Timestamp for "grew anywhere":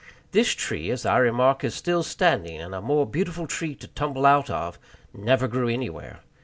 5.47-6.21